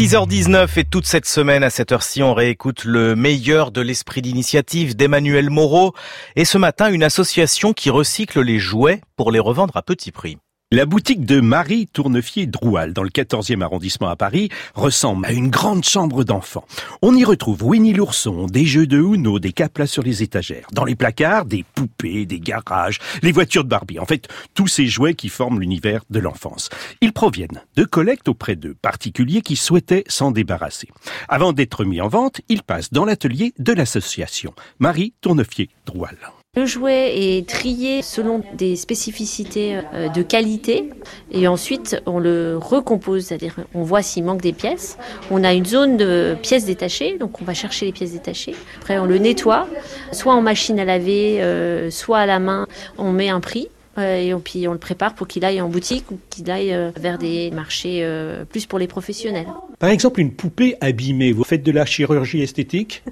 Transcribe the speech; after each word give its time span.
6h19 0.00 0.78
et 0.78 0.84
toute 0.84 1.04
cette 1.04 1.26
semaine 1.26 1.62
à 1.62 1.68
cette 1.68 1.92
heure-ci, 1.92 2.22
on 2.22 2.32
réécoute 2.32 2.84
le 2.84 3.14
meilleur 3.14 3.70
de 3.70 3.82
l'esprit 3.82 4.22
d'initiative 4.22 4.96
d'Emmanuel 4.96 5.50
Moreau 5.50 5.92
et 6.36 6.46
ce 6.46 6.56
matin 6.56 6.90
une 6.90 7.02
association 7.02 7.74
qui 7.74 7.90
recycle 7.90 8.40
les 8.40 8.58
jouets 8.58 9.02
pour 9.16 9.30
les 9.30 9.40
revendre 9.40 9.76
à 9.76 9.82
petit 9.82 10.10
prix. 10.10 10.38
La 10.72 10.86
boutique 10.86 11.26
de 11.26 11.40
Marie 11.40 11.88
Tournefier-Droual, 11.88 12.92
dans 12.92 13.02
le 13.02 13.10
14e 13.10 13.60
arrondissement 13.60 14.08
à 14.08 14.14
Paris, 14.14 14.50
ressemble 14.76 15.26
à 15.26 15.32
une 15.32 15.50
grande 15.50 15.82
chambre 15.82 16.22
d'enfants. 16.22 16.64
On 17.02 17.12
y 17.16 17.24
retrouve 17.24 17.64
Winnie 17.64 17.92
l'ourson, 17.92 18.46
des 18.46 18.64
jeux 18.66 18.86
de 18.86 18.96
Uno, 18.96 19.40
des 19.40 19.50
caplas 19.50 19.88
sur 19.88 20.04
les 20.04 20.22
étagères. 20.22 20.68
Dans 20.72 20.84
les 20.84 20.94
placards, 20.94 21.46
des 21.46 21.64
poupées, 21.74 22.24
des 22.24 22.38
garages, 22.38 23.00
les 23.20 23.32
voitures 23.32 23.64
de 23.64 23.68
Barbie. 23.68 23.98
En 23.98 24.06
fait, 24.06 24.28
tous 24.54 24.68
ces 24.68 24.86
jouets 24.86 25.14
qui 25.14 25.28
forment 25.28 25.58
l'univers 25.58 26.04
de 26.08 26.20
l'enfance. 26.20 26.68
Ils 27.00 27.12
proviennent 27.12 27.64
de 27.74 27.82
collectes 27.82 28.28
auprès 28.28 28.54
de 28.54 28.72
particuliers 28.72 29.42
qui 29.42 29.56
souhaitaient 29.56 30.04
s'en 30.06 30.30
débarrasser. 30.30 30.88
Avant 31.28 31.52
d'être 31.52 31.84
mis 31.84 32.00
en 32.00 32.06
vente, 32.06 32.42
ils 32.48 32.62
passent 32.62 32.92
dans 32.92 33.04
l'atelier 33.04 33.54
de 33.58 33.72
l'association 33.72 34.54
Marie 34.78 35.14
Tournefier-Droual. 35.20 36.16
Le 36.56 36.66
jouet 36.66 37.12
est 37.14 37.48
trié 37.48 38.02
selon 38.02 38.42
des 38.54 38.74
spécificités 38.74 39.78
euh, 39.94 40.08
de 40.08 40.20
qualité 40.20 40.90
et 41.30 41.46
ensuite 41.46 42.02
on 42.06 42.18
le 42.18 42.58
recompose, 42.60 43.26
c'est-à-dire 43.26 43.54
on 43.72 43.84
voit 43.84 44.02
s'il 44.02 44.24
manque 44.24 44.42
des 44.42 44.52
pièces. 44.52 44.98
On 45.30 45.44
a 45.44 45.54
une 45.54 45.64
zone 45.64 45.96
de 45.96 46.36
pièces 46.42 46.64
détachées, 46.64 47.18
donc 47.18 47.40
on 47.40 47.44
va 47.44 47.54
chercher 47.54 47.86
les 47.86 47.92
pièces 47.92 48.14
détachées. 48.14 48.56
Après 48.80 48.98
on 48.98 49.06
le 49.06 49.18
nettoie, 49.18 49.68
soit 50.10 50.34
en 50.34 50.42
machine 50.42 50.80
à 50.80 50.84
laver, 50.84 51.40
euh, 51.40 51.88
soit 51.92 52.18
à 52.18 52.26
la 52.26 52.40
main. 52.40 52.66
On 52.98 53.12
met 53.12 53.28
un 53.28 53.38
prix 53.38 53.68
euh, 53.98 54.16
et 54.16 54.34
puis 54.34 54.66
on 54.66 54.72
le 54.72 54.78
prépare 54.78 55.14
pour 55.14 55.28
qu'il 55.28 55.44
aille 55.44 55.60
en 55.60 55.68
boutique 55.68 56.10
ou 56.10 56.18
qu'il 56.30 56.50
aille 56.50 56.76
vers 56.96 57.18
des 57.18 57.52
marchés 57.52 58.04
plus 58.48 58.66
pour 58.66 58.80
les 58.80 58.88
professionnels. 58.88 59.46
Par 59.78 59.90
exemple, 59.90 60.20
une 60.20 60.32
poupée 60.32 60.74
abîmée, 60.80 61.30
vous 61.30 61.44
faites 61.44 61.62
de 61.62 61.70
la 61.70 61.86
chirurgie 61.86 62.42
esthétique? 62.42 63.04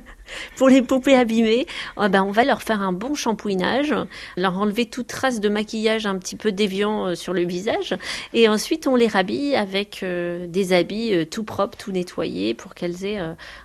Pour 0.57 0.69
les 0.69 0.83
poupées 0.83 1.15
abîmées, 1.15 1.67
oh 1.97 2.09
ben 2.09 2.23
on 2.23 2.31
va 2.31 2.45
leur 2.45 2.63
faire 2.63 2.83
un 2.83 2.93
bon 2.93 3.15
shampouinage, 3.15 3.95
leur 4.37 4.59
enlever 4.59 4.87
toute 4.87 5.07
trace 5.07 5.41
de 5.41 5.49
maquillage 5.49 6.07
un 6.07 6.19
petit 6.19 6.37
peu 6.37 6.53
déviant 6.53 7.07
euh, 7.07 7.15
sur 7.15 7.33
le 7.33 7.45
visage, 7.45 7.97
et 8.33 8.49
ensuite 8.49 8.87
on 8.87 8.97
les 8.97 9.09
rhabille 9.09 9.57
avec 9.57 10.03
euh, 10.03 10.47
des 10.47 10.73
habits 10.73 11.15
euh, 11.15 11.25
tout 11.25 11.45
propres, 11.45 11.77
tout 11.79 11.93
nettoyés, 11.93 12.55
pour 12.55 12.75
qu'elles 12.75 13.05
aient 13.05 13.21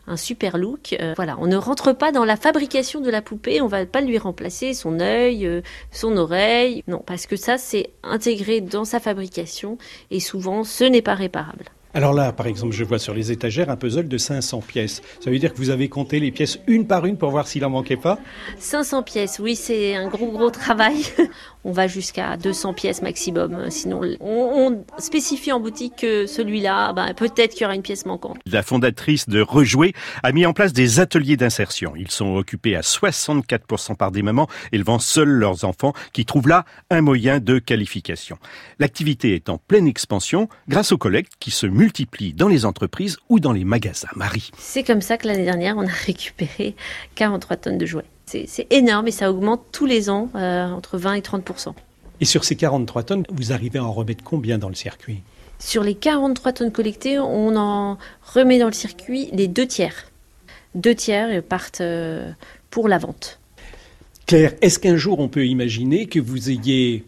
un 0.07 0.17
super 0.17 0.57
look. 0.57 0.95
voilà, 1.15 1.37
on 1.39 1.47
ne 1.47 1.55
rentre 1.55 1.93
pas 1.93 2.11
dans 2.11 2.25
la 2.25 2.35
fabrication 2.35 3.01
de 3.01 3.09
la 3.09 3.21
poupée, 3.21 3.61
on 3.61 3.67
va 3.67 3.85
pas 3.85 4.01
lui 4.01 4.17
remplacer 4.17 4.73
son 4.73 4.99
œil, 4.99 5.61
son 5.91 6.17
oreille, 6.17 6.83
non, 6.87 7.03
parce 7.05 7.25
que 7.25 7.35
ça 7.35 7.57
c'est 7.57 7.91
intégré 8.03 8.61
dans 8.61 8.85
sa 8.85 8.99
fabrication, 8.99 9.77
et 10.11 10.19
souvent 10.19 10.63
ce 10.63 10.83
n'est 10.83 11.01
pas 11.01 11.15
réparable. 11.15 11.65
Alors 11.95 12.13
là, 12.13 12.31
par 12.31 12.47
exemple, 12.47 12.73
je 12.73 12.83
vois 12.83 12.97
sur 12.97 13.13
les 13.13 13.31
étagères 13.31 13.69
un 13.69 13.75
puzzle 13.75 14.07
de 14.07 14.17
500 14.17 14.61
pièces. 14.61 15.03
Ça 15.19 15.29
veut 15.29 15.37
dire 15.37 15.53
que 15.53 15.59
vous 15.59 15.69
avez 15.69 15.89
compté 15.89 16.19
les 16.19 16.31
pièces 16.31 16.57
une 16.65 16.87
par 16.87 17.05
une 17.05 17.17
pour 17.17 17.29
voir 17.29 17.47
s'il 17.47 17.63
en 17.65 17.69
manquait 17.69 17.97
pas 17.97 18.17
500 18.57 19.03
pièces, 19.03 19.37
oui, 19.39 19.55
c'est 19.55 19.95
un 19.95 20.07
gros 20.07 20.31
gros 20.31 20.49
travail. 20.49 21.05
On 21.65 21.71
va 21.71 21.87
jusqu'à 21.87 22.35
200 22.35 22.73
pièces 22.73 23.01
maximum. 23.01 23.69
Sinon, 23.69 24.01
on, 24.19 24.83
spécifie 24.97 25.53
en 25.53 25.61
boutique 25.61 25.95
que 26.01 26.25
celui-là, 26.25 26.91
ben, 26.91 27.13
peut-être 27.13 27.51
qu'il 27.53 27.61
y 27.61 27.65
aura 27.65 27.73
une 27.73 27.81
pièce 27.81 28.05
manquante. 28.05 28.37
La 28.45 28.63
fondatrice 28.63 29.29
de 29.29 29.39
Rejouer 29.39 29.93
a 30.23 30.33
mis 30.33 30.45
en 30.45 30.51
place 30.51 30.73
des 30.73 30.99
ateliers 30.99 31.37
d'insertion. 31.37 31.93
Ils 31.95 32.11
sont 32.11 32.35
occupés 32.35 32.75
à 32.75 32.81
64% 32.81 33.95
par 33.95 34.11
des 34.11 34.23
mamans 34.23 34.49
élevant 34.73 34.99
seuls 34.99 35.29
leurs 35.29 35.63
enfants 35.63 35.93
qui 36.11 36.25
trouvent 36.25 36.49
là 36.49 36.65
un 36.89 36.99
moyen 36.99 37.39
de 37.39 37.59
qualification. 37.59 38.37
L'activité 38.79 39.33
est 39.33 39.47
en 39.47 39.57
pleine 39.57 39.87
expansion 39.87 40.49
grâce 40.67 40.91
aux 40.91 40.97
collectes 40.97 41.31
qui 41.39 41.51
se 41.51 41.65
multiplient 41.65 41.82
multiplie 41.83 42.31
dans 42.31 42.47
les 42.47 42.63
entreprises 42.63 43.17
ou 43.27 43.41
dans 43.41 43.51
les 43.51 43.65
magasins. 43.65 44.07
Marie. 44.15 44.51
C'est 44.57 44.83
comme 44.83 45.01
ça 45.01 45.17
que 45.17 45.27
l'année 45.27 45.43
dernière, 45.43 45.75
on 45.77 45.85
a 45.85 45.91
récupéré 46.05 46.75
43 47.15 47.57
tonnes 47.57 47.77
de 47.77 47.85
jouets. 47.85 48.05
C'est 48.25 48.67
énorme 48.71 49.07
et 49.09 49.11
ça 49.11 49.29
augmente 49.29 49.65
tous 49.71 49.85
les 49.85 50.09
ans, 50.09 50.29
euh, 50.35 50.65
entre 50.67 50.97
20 50.97 51.15
et 51.15 51.21
30 51.21 51.75
Et 52.21 52.25
sur 52.25 52.45
ces 52.45 52.55
43 52.55 53.03
tonnes, 53.03 53.23
vous 53.29 53.51
arrivez 53.51 53.79
à 53.79 53.83
en 53.83 53.91
remettre 53.91 54.23
combien 54.23 54.57
dans 54.57 54.69
le 54.69 54.75
circuit? 54.75 55.21
Sur 55.59 55.83
les 55.83 55.93
43 55.93 56.53
tonnes 56.53 56.71
collectées, 56.71 57.19
on 57.19 57.55
en 57.57 57.97
remet 58.33 58.59
dans 58.59 58.67
le 58.67 58.73
circuit 58.73 59.29
les 59.33 59.47
deux 59.47 59.67
tiers. 59.67 60.09
Deux 60.73 60.95
tiers 60.95 61.43
partent 61.43 61.81
euh, 61.81 62.31
pour 62.71 62.87
la 62.87 62.97
vente. 62.97 63.39
Claire, 64.25 64.53
est-ce 64.61 64.79
qu'un 64.79 64.95
jour 64.95 65.19
on 65.19 65.27
peut 65.27 65.45
imaginer 65.45 66.05
que 66.07 66.19
vous 66.19 66.49
ayez 66.49 67.03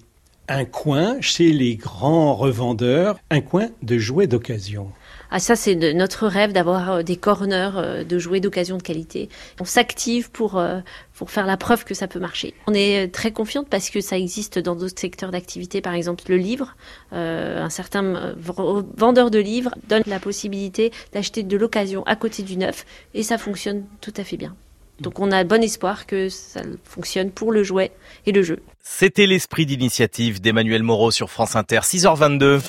un 0.47 0.65
coin 0.65 1.17
chez 1.21 1.51
les 1.51 1.75
grands 1.75 2.35
revendeurs, 2.35 3.17
un 3.29 3.41
coin 3.41 3.69
de 3.81 3.97
jouets 3.97 4.27
d'occasion. 4.27 4.91
Ah 5.31 5.39
ça 5.39 5.55
c'est 5.55 5.75
notre 5.93 6.27
rêve 6.27 6.53
d'avoir 6.53 6.91
euh, 6.91 7.03
des 7.03 7.17
corners 7.17 7.71
euh, 7.75 8.03
de 8.03 8.19
jouets 8.19 8.39
d'occasion 8.39 8.77
de 8.77 8.83
qualité. 8.83 9.29
On 9.59 9.65
s'active 9.65 10.29
pour 10.29 10.57
euh, 10.57 10.79
pour 11.13 11.31
faire 11.31 11.45
la 11.45 11.57
preuve 11.57 11.83
que 11.83 11.93
ça 11.93 12.07
peut 12.07 12.19
marcher. 12.19 12.53
On 12.67 12.73
est 12.73 13.11
très 13.11 13.31
confiante 13.31 13.67
parce 13.69 13.89
que 13.89 14.01
ça 14.01 14.17
existe 14.17 14.59
dans 14.59 14.75
d'autres 14.75 14.99
secteurs 14.99 15.31
d'activité, 15.31 15.81
par 15.81 15.93
exemple 15.93 16.23
le 16.27 16.37
livre. 16.37 16.75
un 17.11 17.69
certain 17.69 18.35
vendeur 18.37 19.31
de 19.31 19.39
livres 19.39 19.73
donne 19.87 20.03
la 20.07 20.19
possibilité 20.19 20.91
d'acheter 21.13 21.43
de 21.43 21.57
l'occasion 21.57 22.03
à 22.05 22.15
côté 22.15 22.43
du 22.43 22.57
neuf 22.57 22.85
et 23.13 23.23
ça 23.23 23.37
fonctionne 23.37 23.85
tout 24.01 24.13
à 24.17 24.23
fait 24.23 24.37
bien. 24.37 24.55
Donc 24.99 25.19
on 25.19 25.31
a 25.31 25.43
bon 25.43 25.61
espoir 25.61 26.05
que 26.05 26.29
ça 26.29 26.61
fonctionne 26.83 27.31
pour 27.31 27.51
le 27.51 27.63
jouet 27.63 27.91
et 28.25 28.31
le 28.31 28.43
jeu. 28.43 28.59
C'était 28.81 29.25
l'esprit 29.25 29.65
d'initiative 29.65 30.39
d'Emmanuel 30.39 30.83
Moreau 30.83 31.11
sur 31.11 31.29
France 31.29 31.55
Inter, 31.55 31.79
6h22. 31.79 32.61